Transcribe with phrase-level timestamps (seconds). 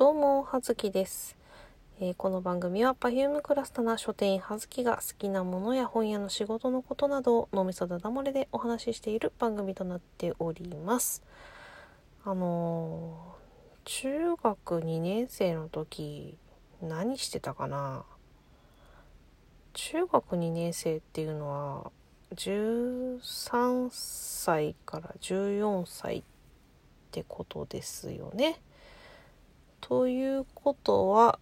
[0.00, 1.36] どうも、はずきです、
[2.00, 11.22] えーこの番組は Perfume クラスタな書店員はずきが好きなものや本屋の仕事のことなどを脳みそだだ漏れでお話ししている番組となっております。
[12.24, 16.38] あのー中学2年生の時
[16.80, 18.06] 何してたかな？
[19.74, 21.92] 中学2年生っていうのは
[22.36, 26.22] 13歳から14歳っ
[27.10, 28.62] てことですよね。
[29.80, 31.38] ということは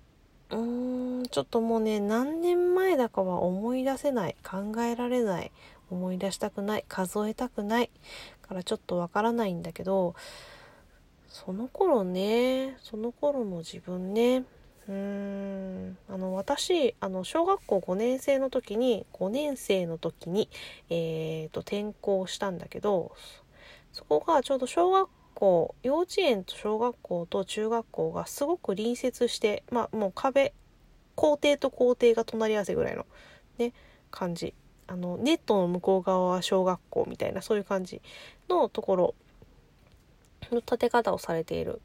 [0.51, 5.53] うーんちょっともうね何年前だかは思い出せない考えられない
[5.91, 7.91] 思い出したくない数えたくない
[8.43, 10.15] からちょっとわからないんだけど
[11.29, 14.45] その頃ねその頃の自分ね
[14.89, 20.49] うーんあの私あの小学校5年生の時に5年生の時に、
[20.89, 23.13] えー、と転校したんだけど
[23.93, 30.53] そこがちょうど小学校幼稚園と小学校と中学校がすごく隣接してまあもう壁
[31.15, 33.07] 校庭と校庭が隣り合わせぐらいの
[33.59, 33.73] ね
[34.11, 34.55] 感じ。
[34.91, 38.01] あのネットの向こう側は小学校みたいなそういう感じ
[38.49, 39.15] のところ
[40.51, 41.83] の建て方をされている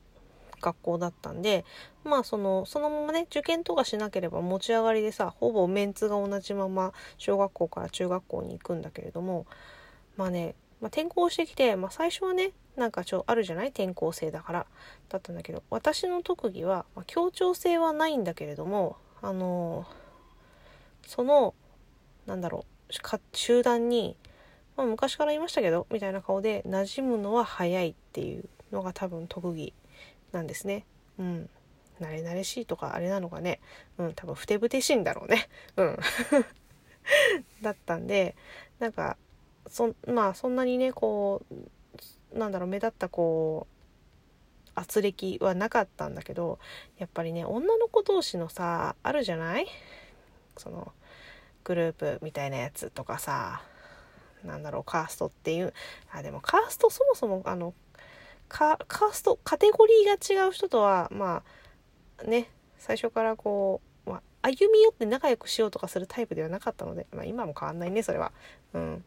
[0.61, 1.65] 学校だったんで
[2.05, 9.45] まあそのそのままね受験とかしなければ持ち上がりでさほぼメンツが同じまま小学校から中学校に行くんだけれども
[10.15, 13.67] まあね、まあ、転校してきて、まあ、最初はねなんかちょあるじゃない？
[13.69, 14.65] 転校生だから。
[15.09, 19.85] だったんだけど私の特技は、まあ、協調性はないんだけれどもあの
[21.05, 21.53] その
[22.25, 24.15] なんだろうか集団に、
[24.75, 29.73] まあ、昔から言いましたけどみたいな顔で馴染むのは早いっていうのが多分特技
[30.31, 30.85] なんですね。
[31.19, 31.49] うん。
[32.01, 33.59] 慣れ慣れしいとかあれなのかね。
[33.99, 35.47] うん多分ふてぶてしいんだろうね。
[35.77, 35.99] うん。
[37.61, 38.35] だったんで
[38.79, 39.17] なんか
[39.67, 41.55] そまあそんなにねこう
[42.33, 43.73] なんだろう目立ったこう
[44.75, 46.57] 圧力はなかったんだけど
[46.97, 49.67] やっぱりね女の子同士のさあるじゃない？
[50.57, 50.91] その
[51.63, 53.61] グループみたいなやつとかさ
[54.43, 55.73] なんだろうカーストっていう。
[56.11, 57.73] あでもカーストそもそもあの
[58.49, 61.43] カーストカテゴリーが違う人とはま
[62.17, 68.31] あね最初からこう、まあ、歩み寄って仲良くしようとかするタイプではなかったので、まあ、今も変わんないねそれは。
[68.73, 69.03] うん。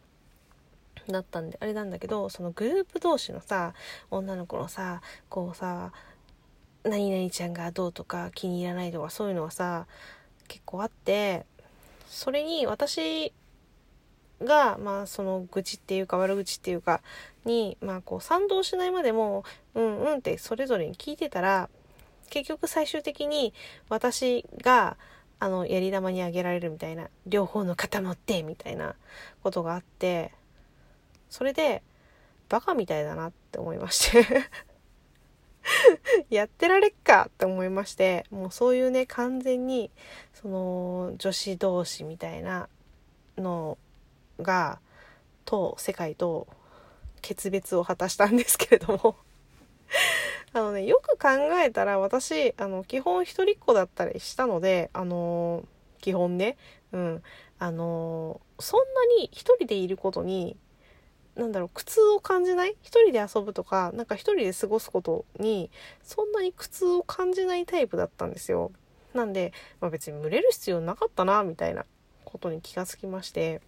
[1.13, 3.75] だったんであれなんだけどそのグループ同士のさ
[4.11, 5.93] 女の子のさこうさ
[6.85, 9.87] 何々ちゃんがどうとか気に入らないとかそういうのはさ
[10.49, 11.45] 結構あって
[12.07, 13.33] それに私
[14.43, 17.03] がまあその愚痴っていうか悪口っていうか
[17.45, 19.45] にまあこう賛同しないまでも
[19.75, 21.69] うんうんってそれぞれに聞いてたら
[22.31, 23.55] 結局最終的に
[23.89, 24.97] 私が
[25.39, 28.95] あのやり玉にあげられるみたいな両方の肩持ってみたいな
[29.43, 30.33] ことがあって
[31.31, 31.83] それで
[32.49, 34.27] バカみたいだなって思いまして。
[36.31, 39.91] やってられっかって思いましてもうそういうね完全に
[40.33, 42.69] その女子同士みたいな
[43.37, 43.77] の
[44.41, 44.79] が
[45.45, 46.47] と世界と
[47.21, 49.17] 決別を果たしたんですけれども。
[50.53, 51.29] あのねよく考
[51.63, 55.65] えたら私あの基本一人っ子だったりしたのであの
[56.01, 56.57] 基本ね
[56.93, 57.23] うん。
[57.59, 60.57] あのそんなに一人でいることに
[61.37, 62.77] なんだろう苦痛を感じない？
[62.83, 65.71] 一人で遊ぶとかなんか一人で過ごすことに
[66.03, 68.73] そんなに苦痛を感じないタイプだったんですよ。
[69.15, 71.85] なんで、まあ、別に群れる必要なかったなみたいな
[72.25, 73.61] ことに気がつきまして。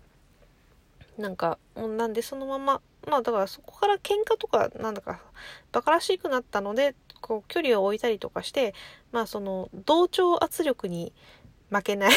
[1.19, 5.21] なんかもうなんでそのまままあだからそこから喧嘩とかなんだか
[5.73, 8.73] バカらしくなったのでこう距離を置いたりとかして
[9.11, 11.13] まあその同調圧力に
[11.71, 12.13] 負けない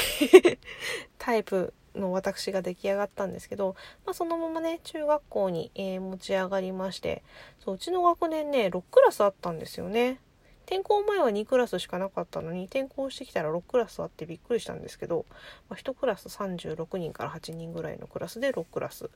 [1.17, 3.75] タイプの私が出来上がったんですけど、
[4.05, 7.23] まあ、そのままね中学校に、えー持ち上がりまして
[7.59, 10.19] そううちの学年ね6クラスあったんですよね。
[10.65, 15.25] 転校前は2クラスしかなかったのに転校してきたら6クラスあってびっくりしたんですけど、
[15.69, 19.09] まあ、1クラス36人から8人ぐらいのクラスで6クラス、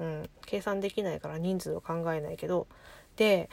[0.00, 2.66] うん、計算できないから人数を考えないけど。
[3.16, 3.48] で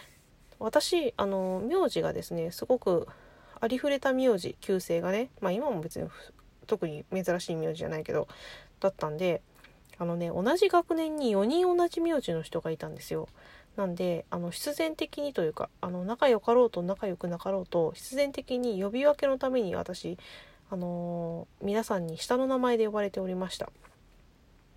[0.59, 3.07] 私あの名字がですねすごく
[3.59, 6.07] ありふれた名字旧姓がねまあ今も別に
[6.65, 8.27] 特に珍しい名字じゃないけど
[8.79, 9.41] だったんで
[9.97, 13.27] あのね同じ学年に4人同じ名字の人がいたんですよ。
[13.77, 20.17] なんであの必然的にというかあの仲良かろうと仲良くなかろうと必然的に呼び分けのために私
[20.69, 23.69] あのー皆さんに下の名前で呼ばれておりました。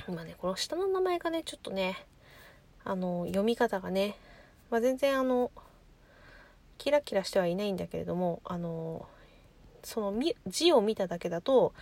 [0.08, 2.06] 今ねこの下の名前がねちょっとね
[2.84, 4.16] あの読み方がね、
[4.70, 5.50] まあ、全然あの
[6.78, 9.06] キラキラしてはいないんだけれどもあの
[9.82, 10.14] その
[10.46, 11.72] 字を見ただけだと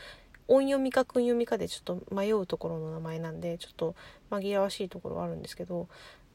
[0.48, 3.94] 音読みか訓読みかでちょっと迷うところの名前なんでちょっと
[4.30, 5.88] 紛らわしいところはあるんですけど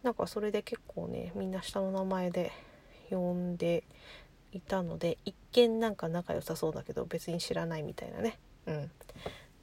[0.04, 2.52] なんかそれで結構ねみんな下の名前で
[3.10, 3.84] 呼んで
[4.52, 8.38] いたので一見なんか仲良さそうだけど別に知らないみたいなね。
[8.66, 8.92] うん、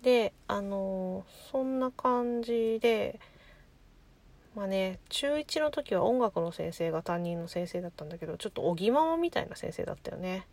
[0.03, 3.21] であのそんな感じで
[4.55, 10.47] まあね中1の時は音楽の先生が担任の先生だったんだけどちょっとおぎままみたいな先生だったよね。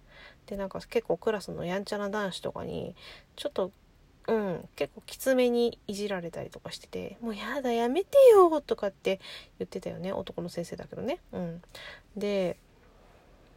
[0.48, 2.96] でなんか結構クラスのやんちゃな男子とかに
[3.36, 3.72] ちょっと
[4.28, 9.20] うん結構きつめにいじられたりとかしてて「もうやだやめてよ」とかって
[9.60, 11.20] 言ってたよね男の先生だけどね。
[11.32, 11.62] うん、
[12.16, 12.58] で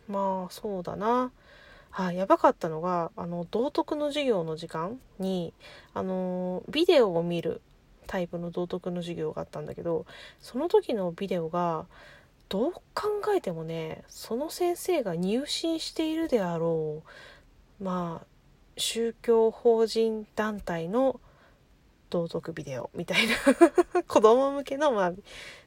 [0.09, 1.33] まあそうだな。
[1.91, 5.55] あやばかったのがあの道徳の授業の時間に
[5.95, 7.63] あのビデオを見る
[8.07, 10.07] タイプの道徳の授業があったんだけど
[10.41, 11.87] その時のビデオが
[12.49, 12.83] どう考
[13.37, 17.03] えてもねその先生が入信しているであろ
[17.81, 18.27] うまあ
[18.77, 21.21] 宗教法人団体の
[22.11, 23.35] 道徳ビデオみたいな
[24.05, 25.13] 子供向けのまあ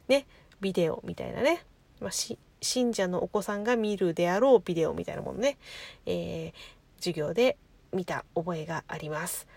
[0.07, 0.25] ね
[0.59, 1.63] ビデオみたいなね、
[1.99, 5.57] まあ、信者のお子さんが見るであろうビデオみたいなものね、
[6.05, 6.53] えー、
[6.97, 7.57] 授業で
[7.91, 9.47] 見た覚えがあります。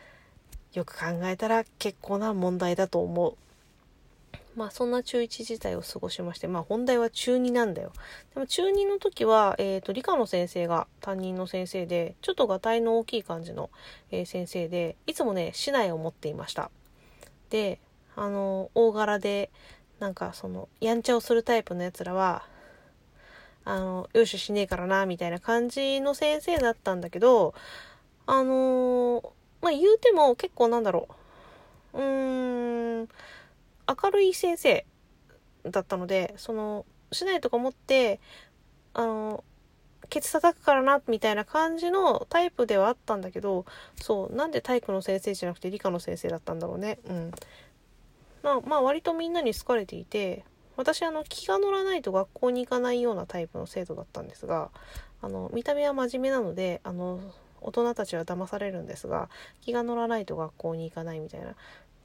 [0.73, 3.37] よく考えたら結構な問題だと思う。
[4.57, 7.93] まあそんな中1時代を過ごしまして、まあ本題は中2なんだよ。
[8.35, 13.71] でも中2の時は、えっ、ー、と、理科の先生が担任の先生で、ちょっとがたいの大きい感じの、
[14.11, 16.71] えー、先生で、いつもね、市内を持っていました。
[17.51, 17.81] で、
[18.17, 19.51] あの、大柄で、
[19.99, 22.45] なんかその、やんちゃをするタイプのやつらは、
[23.65, 27.55] あの、よししねえからな、みたいな感じの先生だったんだけど、
[28.27, 29.31] あのー、
[29.63, 31.09] まあ言うても結構なんだろ
[31.95, 33.04] う、うーん、
[34.03, 34.87] 明るい先生
[35.65, 38.21] だったのでそのしないとか思って
[38.93, 39.45] あの
[40.09, 43.65] ケツ叩くからなみたいな感じのタイプではあったんだけど
[44.01, 46.99] そうなんで体育の先生じゃなくて理科の先生だったんだろうね。
[47.09, 47.31] うん。
[48.43, 50.45] まあまあ割とみんなに好かれていて
[50.77, 54.71] 私あの気が乗らないと学校に行かないようなタイプの生徒だったんですが
[55.23, 57.21] あの見た目は真面目なのであの
[57.63, 59.31] 大人たちは騙されるんですが
[59.63, 61.55] 気が乗らないと学校に行かないみたいな。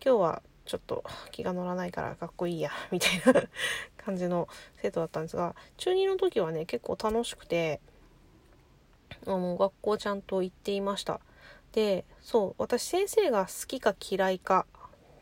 [0.03, 3.44] 今日はちょっと気が乗らないからかっこいいや みたいな
[3.98, 4.48] 感じの
[4.82, 7.80] 生徒だったんですが中2の時はね結構楽しくて
[9.26, 11.20] あの学校ちゃんと行っていました。
[11.72, 14.66] でそう私先生が好きか嫌いか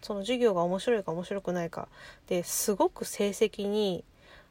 [0.01, 1.89] その授業が面白いか面白くないか
[2.27, 4.05] ですごく成績に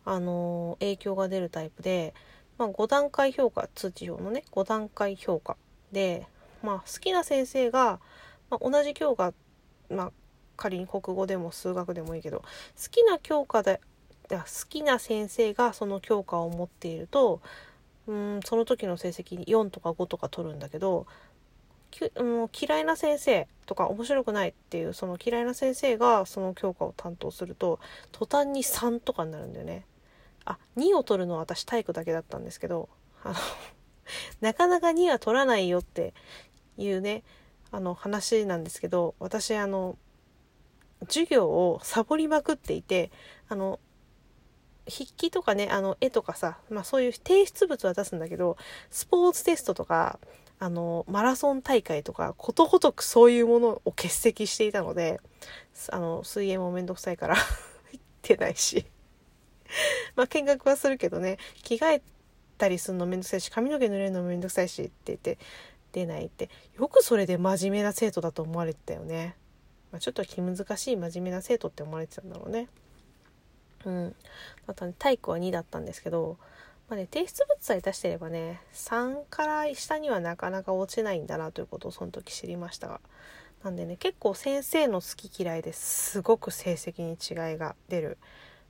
[0.05, 2.15] あの影響が出るタイプで、
[2.59, 5.57] まあ、5段階評価通知表のね5段階評価
[5.93, 6.27] で、
[6.63, 7.99] まあ、好きな先生が、
[8.51, 9.33] まあ、同じ教科、
[9.91, 10.13] まあ、
[10.57, 12.45] 仮に国語でも数学でもいいけど好
[12.91, 13.81] きな教科で
[14.29, 14.39] 好
[14.69, 17.41] きな先生がその教科を持っていると
[18.07, 21.07] うんその時の成績に4とか5とか取るんだけど
[22.01, 27.81] う、嫌いな先生とか面白くないっていうその嫌いな先生がその教科を担当すると
[28.13, 29.85] 途端に3とかになるんだよね。
[30.45, 32.89] あ2を取るのは私体育だけだったんですけど
[33.25, 33.35] あの
[34.41, 36.15] なかなか2は取らないよって
[36.79, 37.25] いうね
[37.73, 39.97] あの話なんですけど私あの
[41.05, 43.11] 授業をサボりまくっていて
[43.49, 43.79] あの
[44.89, 48.57] 筆記とかねあの絵とかさ、まあ、そういう提出物は出すんだけど
[48.91, 50.19] スポーツテストとか
[50.59, 55.21] あのマラソン大会とかことごとくそういうものを欠席していたので
[55.91, 57.37] あの水泳もめんどくさいから
[57.93, 58.87] 行ってないし
[60.15, 62.03] まあ見学はするけどね着替え
[62.57, 65.39] たりするのめんどくさいし髪の毛濡れるのもめんどくさいしって言って
[65.93, 69.37] 出ないってよくそれで真面目な生徒だと思われてたよね。
[69.93, 72.69] まあ、ちょっと気難しい真面目な生徒って思われてたんだろうね。
[73.85, 74.17] うん。
[74.67, 76.39] あとね、体育は2だったんですけど、
[76.89, 83.01] まあね、提出物さえ出してればね、3から下にはなかなか落ちないんだなということをその時知りましたが。
[83.65, 88.19] なんでね、結構先生の好き嫌いですごく成績に違いが出る。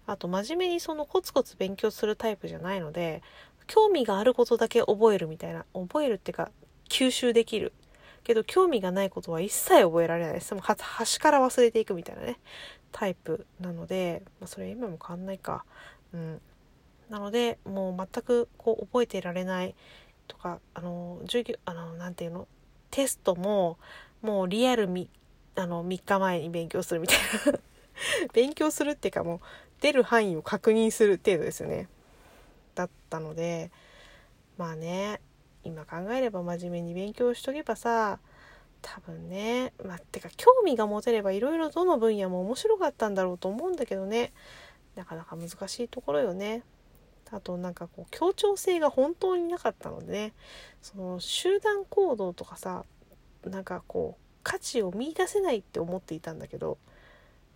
[0.06, 3.22] あと真面目にそのコツコツ勉強するタイプじゃないので、
[3.66, 6.50] 興味があることだけ覚えるみたいな、覚えるっていうか
[6.88, 7.72] 吸収できる
[8.26, 10.52] けど興味がないことは一切覚えられないです。
[10.52, 12.40] もう端から忘れていくみたいなね、
[12.90, 15.64] タイプなので、まあ、それ今も変わんないか。
[16.12, 16.40] うん。
[17.08, 19.76] なので、もう全くこう覚えてられない
[20.26, 22.48] とか、あの、授業、あの、なんていうの、
[22.90, 23.78] テストも、
[24.22, 25.08] もうリアルみ、
[25.54, 27.18] あの、3日前に勉強するみたい
[27.52, 27.60] な
[28.34, 29.40] 勉強するっていうかもう、
[29.80, 31.88] 出る範囲を確認する程度ですよね。
[32.74, 33.70] だったので、
[34.58, 35.20] まあね、
[35.66, 38.18] 今考えれば真面目に勉強しとけばさ
[38.82, 44.32] 多分ねまあてか興味が持てればいろいろどの分野も面白かったんだろうと思うんだけどね。
[44.94, 46.62] なかなか難しいところよね。
[47.30, 50.32] あとなんかこう協調性が本当になかったのでね。
[50.80, 52.84] その集団行動とかさ
[53.44, 56.78] なんかこう価値を見いだせないって思っていたんだけど。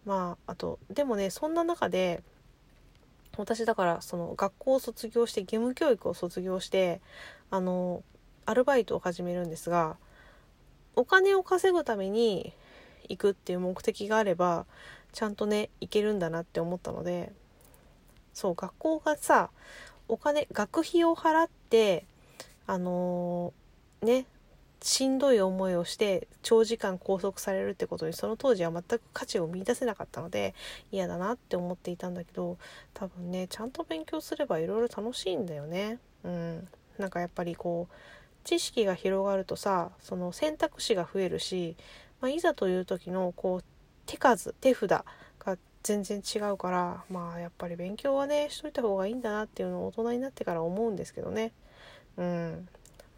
[0.05, 2.23] まああとでもねそんな中で
[3.41, 7.01] 私だからその学校を卒業して義務教育を卒業して
[7.51, 8.03] あの
[8.47, 9.97] アルバイトを始めるんですが
[10.97, 12.53] お金を稼ぐために
[13.09, 14.67] 行くっていう目的があれば
[15.13, 17.33] ちゃんとね行けるんだなって思ったので
[18.33, 19.51] そう学校がさ
[20.09, 22.05] お金学費を払って
[22.67, 24.27] あのー、ね
[24.83, 30.55] しんどい思いをして長時間拘束されるってことにその当時は全く価値を見いだせなかったので
[30.91, 32.57] 嫌だなって思っていたんだけど
[32.95, 35.99] 多分ねちゃんと勉強すればいろいろ楽しいんだよね。
[36.25, 36.69] うん、
[36.99, 37.95] なんかやっぱりこう
[38.45, 41.77] 知識が広がるとさその選択肢が増えるし、
[42.21, 43.65] まあ、いざという時のこう
[44.07, 45.05] 手数手札が
[45.83, 51.53] 全然違うからまあやっぱり勉強はねしといた方がいいんだなっていうのを大人になってから思うんですけどね。
[52.17, 52.69] うん。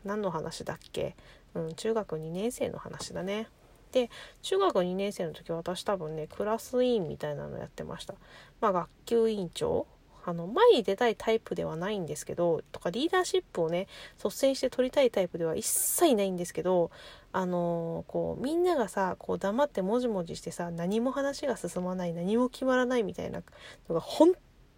[0.05, 1.15] 何の話だっけ？
[1.55, 3.49] うん中学2年生の話だね。
[3.93, 8.15] で中学2年生の時私多分ねクラス委員みたいなのやってました。
[8.61, 9.87] まあ学級委員長。
[10.25, 13.89] あの前に出たいタイプではないんですけどとかリーダーシップをね
[14.23, 16.93] 率先して取りたいタイプでは一切ないんですけど
[17.33, 23.43] あのー、こうみんながさこう黙ってもじもじしてさ何も話が進まない何も決まらないみたいな
[23.89, 24.33] のが本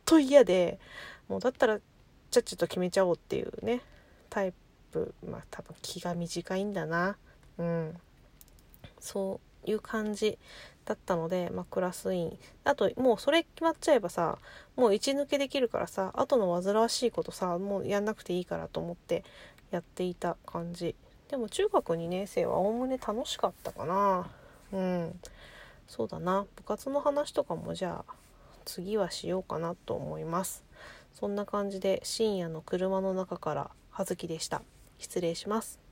[0.06, 0.78] 当嫌で
[1.28, 1.78] もうだったら
[2.30, 3.82] ちゃっちゃと決めちゃおうっていうね
[4.30, 4.56] タイプ
[4.94, 7.16] プまあ多分気が短いんだな。
[7.58, 7.96] うん。
[9.00, 10.38] そういう感じ
[10.84, 12.38] だったので、まあ、クラス委員。
[12.62, 14.38] あともうそれ決まっちゃえばさ
[14.76, 19.24] もう一抜けできるからさ後の煩わしいことさもうやんなくていいからと思って
[19.70, 20.94] やっていた感じ。
[21.28, 24.30] でも中学2年生はおおむね楽しかったかな。
[24.72, 25.20] うん。
[25.88, 26.46] そうだな。
[26.54, 28.14] 部活の話とかもじゃあ
[28.64, 30.62] 次はしようかなと思います。
[31.14, 34.62] そんな感じで深夜の車の中から葉月でした。
[35.04, 35.83] 失礼します。